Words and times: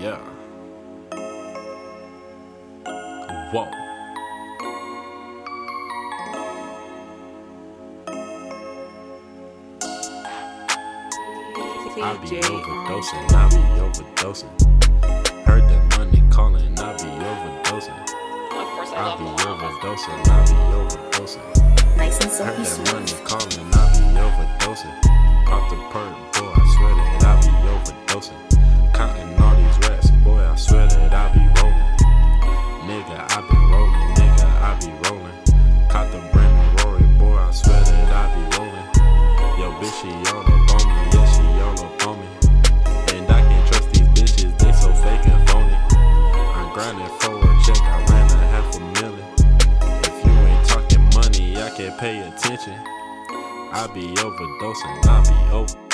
Yeah. 0.00 0.16
Whoa. 3.52 3.68
I 12.00 12.16
be 12.16 12.40
overdosing, 12.40 13.24
I 13.34 13.48
be 13.50 13.60
overdosing. 13.76 14.48
Heard 15.44 15.64
that 15.68 15.98
money 15.98 16.22
calling, 16.30 16.78
I 16.78 16.96
be 16.96 17.04
overdosing. 17.28 18.00
I 18.52 18.64
I 18.96 19.16
be 19.18 19.24
overdosing, 19.44 20.20
I 20.30 20.40
be 20.46 20.56
overdosing. 20.80 21.96
Nice 21.98 22.18
and 22.20 22.32
Heard 22.32 22.56
that 22.56 22.94
money 22.94 23.12
calling, 23.26 23.74
I 23.74 23.92
be 23.92 23.99
she 40.00 40.08
all 40.08 40.40
up 40.40 40.48
on 40.48 40.88
me, 40.88 40.94
yeah, 41.12 41.26
she 41.26 41.42
all 41.60 41.84
up 41.84 42.06
on 42.06 42.20
me. 42.20 42.26
And 43.12 43.30
I 43.30 43.42
can't 43.42 43.66
trust 43.68 43.92
these 43.92 44.08
bitches, 44.08 44.58
they 44.58 44.72
so 44.72 44.94
fake 44.94 45.26
and 45.26 45.50
phony. 45.50 45.76
I'm 46.56 46.72
grinding 46.72 47.06
for 47.20 47.36
a 47.36 47.62
check, 47.66 47.82
I 47.82 48.02
ran 48.08 48.30
a 48.30 48.46
half 48.48 48.76
a 48.76 48.80
million. 48.80 49.26
If 50.08 50.24
you 50.24 50.32
ain't 50.32 50.66
talking 50.66 51.04
money, 51.14 51.60
I 51.60 51.68
can't 51.76 51.98
pay 51.98 52.20
attention. 52.20 52.80
I 53.72 53.90
be 53.92 54.06
overdosing, 54.16 55.06
I 55.06 55.22
be 55.28 55.52
over. 55.52 55.89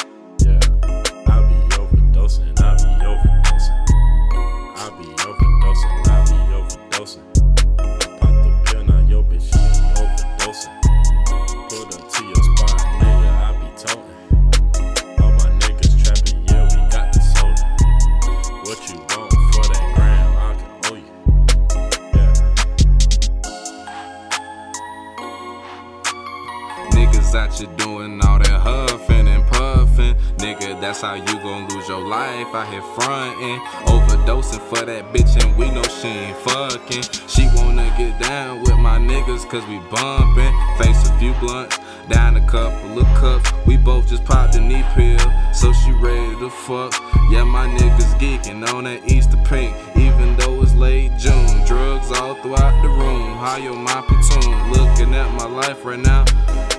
Out 27.36 27.52
here 27.52 27.68
doing 27.76 28.20
all 28.24 28.38
that 28.38 28.48
huffing 28.48 29.28
and 29.28 29.44
puffing. 29.46 30.14
Nigga, 30.38 30.80
that's 30.80 31.02
how 31.02 31.14
you 31.14 31.34
gon' 31.44 31.68
lose 31.68 31.86
your 31.88 32.06
life 32.06 32.54
out 32.54 32.68
here 32.72 32.82
frontin'. 32.94 33.60
Overdosing 33.92 34.60
for 34.60 34.84
that 34.84 35.12
bitch, 35.12 35.36
and 35.42 35.56
we 35.56 35.70
know 35.70 35.82
she 35.82 36.08
ain't 36.08 36.36
fucking. 36.38 37.02
She 37.28 37.46
wanna 37.54 37.92
get 37.98 38.18
down 38.20 38.60
with 38.60 38.76
my 38.78 38.98
niggas, 38.98 39.48
cause 39.48 39.64
we 39.66 39.78
bumpin'. 39.90 40.52
Face 40.78 41.08
a 41.08 41.18
few 41.18 41.34
blunts, 41.34 41.78
down 42.08 42.36
a 42.36 42.46
couple 42.48 42.98
of 42.98 43.06
cups. 43.18 43.52
We 43.66 43.76
both 43.76 44.08
just 44.08 44.24
popped 44.24 44.54
a 44.56 44.60
knee 44.60 44.84
pill, 44.94 45.26
so 45.52 45.72
she 45.72 45.92
ready 45.92 46.38
to 46.40 46.48
fuck. 46.48 46.94
Yeah, 47.30 47.44
my 47.44 47.66
niggas 47.68 48.18
geeking 48.18 48.66
on 48.72 48.84
that 48.84 49.10
Easter 49.10 49.40
pink, 49.44 49.76
even 49.96 50.36
though 50.36 50.62
it's 50.62 50.74
late 50.74 51.12
June. 51.18 51.64
Drugs 51.66 52.10
all 52.12 52.34
throughout 52.36 52.80
the 52.82 52.88
room, 52.88 53.36
high 53.36 53.66
on 53.68 53.82
my 53.84 54.00
platoon. 54.08 54.72
Looking 54.72 55.14
at 55.14 55.30
my 55.34 55.46
life 55.46 55.84
right 55.84 55.98
now. 55.98 56.24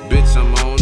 Bitch, 0.09 0.37
I'm 0.37 0.55
on 0.55 0.76